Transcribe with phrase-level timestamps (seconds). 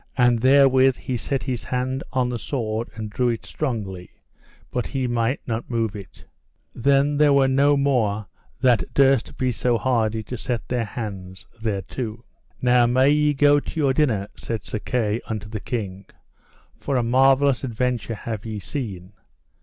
[0.17, 4.09] And therewith he set his hand on the sword and drew it strongly,
[4.71, 6.25] but he might not move it.
[6.73, 8.25] Then were there no more
[8.61, 12.25] that durst be so hardy to set their hands thereto.
[12.63, 16.05] Now may ye go to your dinner, said Sir Kay unto the king,
[16.79, 19.13] for a marvellous adventure have ye seen.